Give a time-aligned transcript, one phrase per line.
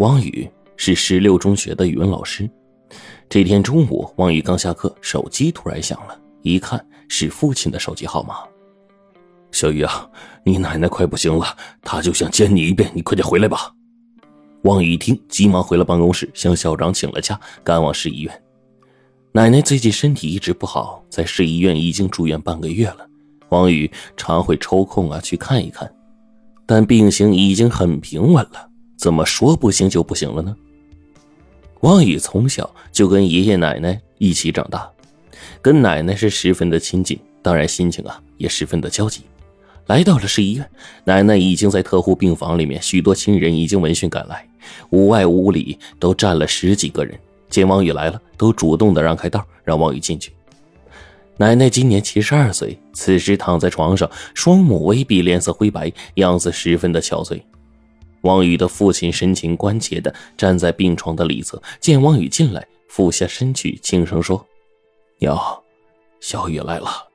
[0.00, 0.48] 王宇
[0.78, 2.48] 是十六中学的语文老师。
[3.28, 8.36] 这天中午，王宇刚下课，手机突然响了，一看是父亲的手机号码。
[9.52, 10.10] 小雨啊，
[10.42, 13.70] 你奶奶快不行了，她就想见你一遍，你快点回来吧。
[14.62, 18.42] 王宇一听，急忙回了办公室，向校长请了假，赶往市医院。
[19.32, 23.06] 奶奶最近身体一直不好，在市医院已经住院半个月了。
[23.50, 25.94] 王宇常会抽空啊去看一看，
[26.64, 28.69] 但病情已经很平稳了，
[29.00, 30.54] 怎么说不行就不行了呢？
[31.80, 34.86] 王宇从小就跟爷爷奶奶一起长大，
[35.62, 39.22] 跟奶奶是十分的亲近，当然心情啊也十分的焦急。
[39.86, 40.70] 来到了市医院，
[41.04, 44.46] 奶奶已经在特护病房里面，许多亲人已经闻讯赶来，
[44.90, 47.18] 屋外屋里都站了十几个人。
[47.48, 50.30] 见王宇来了，都主动的让开道，让王宇进去。
[51.38, 57.40] 奶奶今年七十二岁，此时躺在床上，双目微闭，脸色灰白，样子十分的憔悴。
[58.22, 64.46] 王宇的父亲神情关切的站在病床的里侧，见王宇进来，俯下身去，轻声说
[65.18, 65.38] ：“娘，
[66.20, 67.08] 小雨来了。”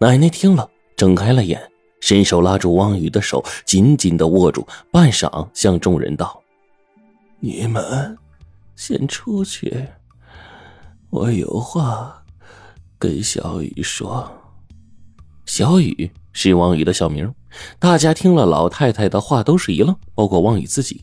[0.00, 0.70] 奶奶听了。
[0.96, 6.42] 睁开了眼，伸手拉住汪宇的手，紧紧的握住，半晌向众人道
[7.38, 8.18] ：“你们
[8.74, 9.86] 先出去，
[11.10, 12.24] 我有话
[12.98, 14.28] 跟小雨说。”
[15.46, 16.10] 小雨
[16.40, 17.34] 是王宇的小名。
[17.80, 21.02] 大家听了老太太的话，都是一愣，包括王宇自己，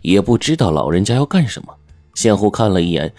[0.00, 1.74] 也不知道老人家要干什么，
[2.14, 3.12] 相互看了一眼。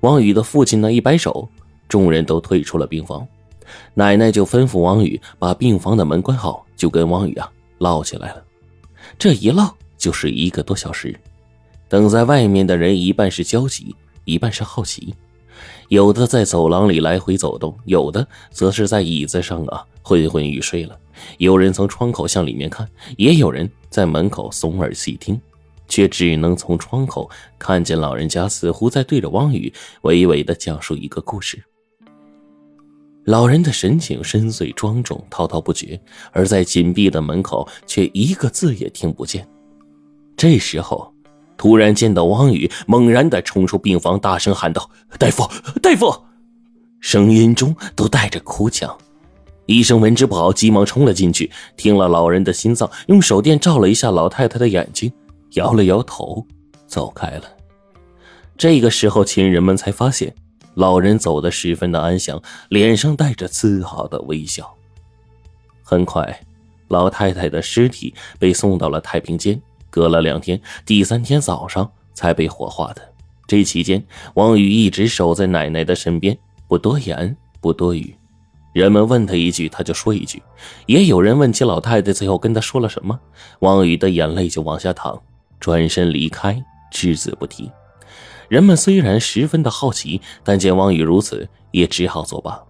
[0.00, 1.48] 王宇的父亲呢，一摆手，
[1.88, 3.26] 众人都退出了病房。
[3.94, 8.44] 奶奶就吩咐王宇把病房的门关好，就跟王宇啊唠起来了。
[9.18, 11.18] 这一唠就是一个多小时。
[11.88, 15.14] 等在外面的人一半是焦急，一半是好奇，
[15.88, 20.94] 有的在走廊里来回走动，有的则是在椅子上啊昏昏欲睡了。
[21.38, 25.40] 有人从窗口向里面看，也有人在门口耸耳细听，
[25.88, 31.62] 却只能从窗口看见老人家似乎在对着汪宇娓娓的讲述一个故事。
[33.24, 39.46] 老人的神情深邃庄重，滔滔不绝，而在紧闭的门口却一个字也听不见。
[40.36, 41.12] 这时候，
[41.56, 44.88] 突然见到汪宇猛然的冲出病房，大声喊道
[45.18, 45.42] ：“大夫，
[45.82, 46.14] 大夫！”
[47.00, 48.96] 声音中都带着哭腔。
[49.66, 55.12] 医生闻之不好，急忙冲了进去，听了老人的心脏，用手电照了一下老太太的眼睛，
[55.52, 56.46] 摇了摇头，
[56.86, 57.42] 走开了。
[58.56, 60.34] 这个时候，亲人们才发现。
[60.74, 64.70] 老人走得十分的安详，脸上带着自豪的微笑。
[65.82, 66.38] 很快，
[66.88, 73.00] 老太太的尸体被送到了太平间，隔了两天，第三天早上才被火化的。
[73.46, 74.04] 这期间，
[74.34, 76.36] 王宇一直守在奶奶的身边，
[76.68, 78.14] 不多言，不多语。
[78.76, 80.38] 人们问他一句，他就说一句；
[80.84, 83.18] 也有人问起老太太最后跟他说了什么，
[83.60, 85.18] 王宇的眼泪就往下淌，
[85.58, 87.72] 转身离开，只字不提。
[88.50, 92.62] 人们虽然十分的好奇，但见王宇如此，也只好作罢。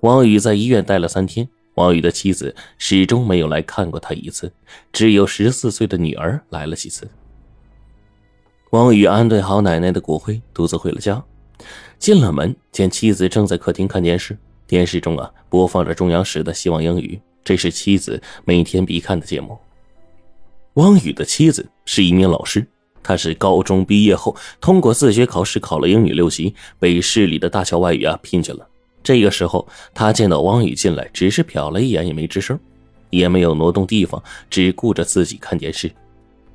[0.00, 4.50] 王宇在医院待了三天，王宇的妻子始终没有来看过他一次，
[4.90, 7.06] 只有十四岁的女儿来了几次。
[8.70, 11.22] 王宇安顿好奶奶的骨灰，独自回了家。
[11.98, 14.36] 进了门，见妻子正在客厅看电视，
[14.66, 19.58] 电视中啊播放着中央十的《希望英语》，这是妻子每天必看的节目。
[20.74, 22.66] 汪宇的妻子是一名老师。
[23.06, 28.66] 他是高中毕业后通过自学考试考了英语六级，被市里的大校外语啊聘去了。
[29.02, 32.58] 这个时候，他见到汪宇进来，只是瞟了一眼，也没吱声，
[33.10, 35.92] 也没有挪动地方，只顾着自己看电视。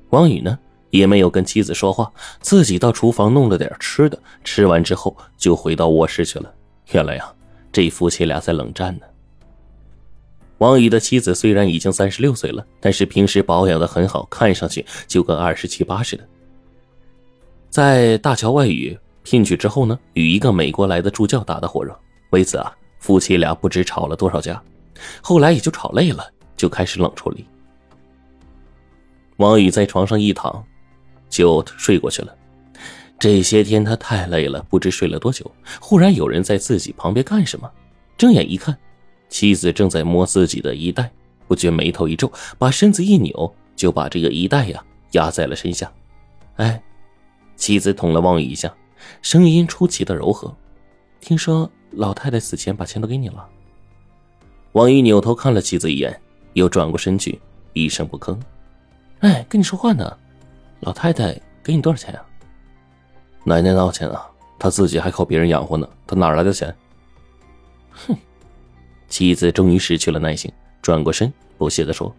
[0.10, 0.58] 汪宇呢，
[0.90, 6.52] 也没有跟妻子说话，自己到厨房弄了点吃的，吃完之后就回到卧室去了。
[6.94, 7.32] 原来呀，
[7.72, 9.06] 这夫妻俩在冷战呢。
[10.58, 16.28] 王宇的妻子虽然已经三十六岁了，但是平时保养的很好，看上去就跟二十七八似的。
[17.70, 21.98] 在大桥外语聘去之后呢，与一个美国来的助教打得火热。
[22.32, 24.62] 为此啊，夫妻俩不知吵了多少架。
[25.22, 27.46] 后来也就吵累了，就开始冷处理。
[29.38, 30.62] 王宇在床上一躺，
[31.30, 32.36] 就睡过去了。
[33.20, 35.52] 这些天他太累了，不知睡了多久。
[35.82, 37.70] 忽然有人在自己旁边干什么？
[38.18, 38.78] 睁眼一看，
[39.28, 41.12] 妻子正在摸自己的衣带，
[41.48, 45.92] 不觉眉头一皱，把身子一扭，就把这个衣带呀压在了身下。
[46.56, 46.82] 哎。
[47.56, 48.74] 妻子捅了王宇一下，
[49.22, 50.56] 声音出奇的柔和。
[51.20, 53.46] 听说老太太死前把钱都给你了。
[54.72, 56.18] 王宇扭头看了妻子一眼，
[56.54, 57.38] 又转过身去，
[57.74, 58.40] 一声不吭。
[59.20, 60.18] 哎，跟你说话呢。
[60.80, 62.26] 老太太给你多少钱啊？
[63.44, 64.30] 奶奶哪有钱啊？
[64.58, 66.76] 她自己还靠别人养活呢，她哪来的钱？
[67.92, 68.16] 哼！
[69.08, 70.52] 妻子终于失去了耐心，
[70.82, 72.14] 转过身，不屑地说：“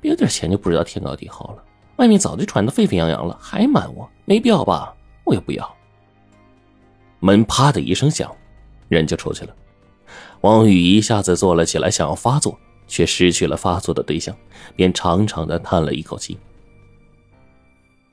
[0.00, 1.64] 别有点钱就不知道天高地厚了。
[1.96, 4.08] 外面早就传得沸沸扬扬了，还瞒我？
[4.24, 4.94] 没必要吧？
[5.24, 5.76] 我也不要。
[7.18, 8.34] 门啪的一声响，
[8.88, 9.54] 人就出去了。
[10.40, 14.34] 王宇一下子坐了起来，想要发作，却失去了发作的对象，
[14.74, 16.38] 便长长的叹了一口气。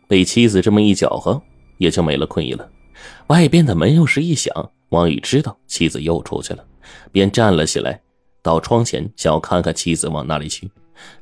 [0.10, 1.42] 被妻子这么一搅和，
[1.78, 2.70] 也就没了困意了。
[3.28, 4.54] 外边的门又是一响，
[4.90, 6.66] 王宇知道妻子又出去了，
[7.12, 8.02] 便站了起来，
[8.42, 10.70] 到窗前想要看看妻子往哪里去。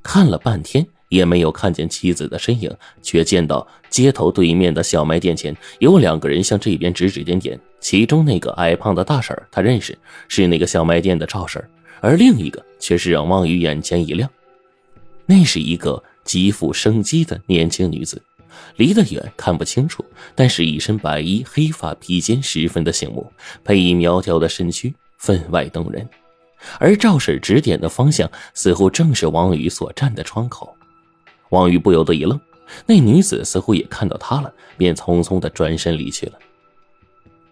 [0.02, 7.60] 看了半天也没有看见妻子的身影，却见到街头对面的小卖店前有两个人向这边指指点点。
[7.82, 9.98] 其中那个矮胖的大婶他认识，
[10.28, 11.64] 是那个小卖店的赵婶
[12.02, 14.30] 而另一个却是让王宇眼前一亮，
[15.26, 18.22] 那是一个极富生机的年轻女子，
[18.78, 20.04] 离得远看不清楚，
[20.34, 23.32] 但是一身白衣，黑发披肩，十分的醒目，
[23.64, 26.08] 配以苗条的身躯，分外动人。
[26.80, 30.76] 而赵婶指点的方向，似乎正是王宇所站的窗口。
[31.50, 32.40] 王宇不由得一愣，
[32.86, 36.34] 那女子似乎也看到他了，便匆匆的转身离去了。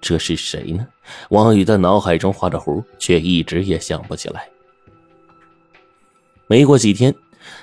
[0.01, 0.85] 这是谁呢？
[1.29, 4.49] 王宇的脑海中画着弧，却一直也想不起来。
[6.47, 7.13] 没过几天，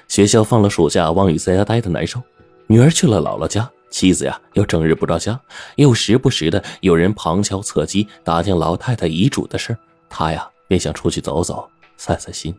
[0.09, 2.23] 学校放了暑假，王宇在家待的难受。
[2.71, 5.41] 女儿去了姥姥家，妻子呀又整日不着家，
[5.75, 9.77] 又时不时的有人旁敲侧击打听老太太遗嘱的事
[10.09, 12.55] 他呀便想出去走走，散散心。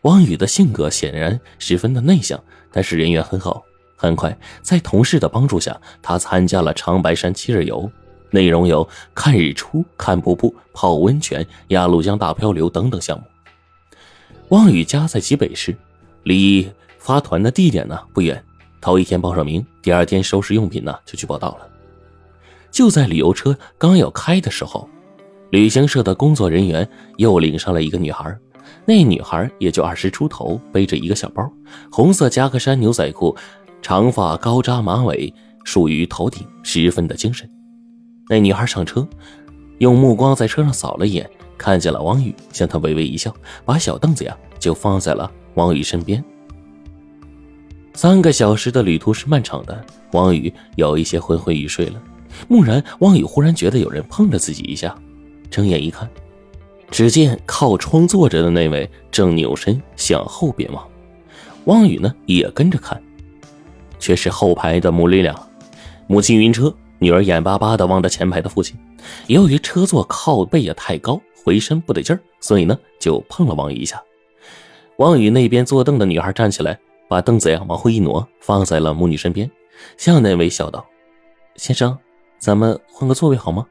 [0.00, 2.42] 王宇的性格显然十分的内向，
[2.72, 3.62] 但是人缘很好。
[3.94, 7.88] 很快，在同事的帮助下，他参加了长白山七日游。
[8.30, 13.24] 内容有看日出、看瀑布、泡温泉、鸭绿江大漂流等等项目。
[14.48, 15.76] 汪宇家在济北市，
[16.24, 18.44] 离发团的地点呢不远。
[18.80, 21.68] 头一天报上名，第二天收拾用品呢就去报道了。
[22.70, 24.88] 就在旅游车刚要开的时候，
[25.50, 28.36] 旅行社的工作人员又领上了一个女孩。
[28.86, 31.50] 那女孩也就二十出头，背着一个小包，
[31.90, 33.36] 红色夹克衫、牛仔裤，
[33.82, 35.32] 长发高扎马尾
[35.64, 37.48] 束于头顶，十分的精神。
[38.28, 39.06] 那女孩上车，
[39.78, 41.28] 用目光在车上扫了一眼，
[41.58, 43.34] 看见了王宇，向他微微一笑，
[43.64, 46.24] 把小凳子呀就放在了王宇身边。
[48.00, 52.00] 三个小时的旅途是漫长的，王宇有一些昏昏欲睡了。
[52.48, 54.96] 蓦然，王宇忽然觉得有人碰了自己一下，
[55.50, 56.08] 睁眼一看，
[56.90, 60.82] 只见靠窗坐着的那位正扭身向后边望。
[61.66, 62.98] 王宇呢也跟着看，
[63.98, 65.38] 却是后排的母女俩，
[66.06, 66.74] 母亲晕车。
[67.00, 68.74] 女儿眼巴巴的望着前排的父亲，
[69.26, 74.02] 由于车座靠背也太高，回身不得劲儿，所以呢就碰了王宇一下。
[74.96, 76.78] 王宇那边坐凳的女孩站起来，
[77.10, 79.50] 把凳子呀往后一挪，放在了母女身边，
[79.96, 80.86] 向那位笑道
[81.56, 81.98] ：“先生，
[82.38, 83.66] 咱们换个座位好吗？”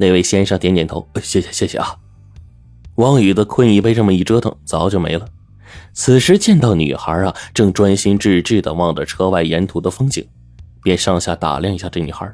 [0.00, 1.94] 那位先生点点头：“谢谢谢谢啊。”
[2.96, 5.28] 王宇的困意被这么一折腾，早就没了。
[5.92, 10.26] 此时见到女孩啊，正专心致志的望着车外沿途的风景。
[10.82, 12.32] 便上下打量一下这女孩，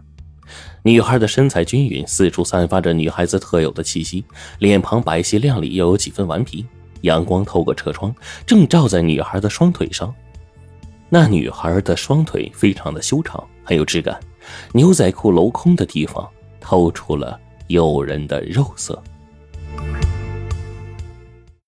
[0.84, 4.24] 女孩的身材均匀，四处散发着女孩子特有的气息，
[4.60, 6.64] 脸庞白皙亮丽，又有几分顽皮。
[7.02, 8.14] 阳光透过车窗，
[8.46, 10.14] 正照在女孩的双腿上。
[11.08, 14.18] 那女孩的双腿非常的修长，很有质感，
[14.72, 16.28] 牛仔裤镂空的地方
[16.60, 19.02] 透出了诱人的肉色。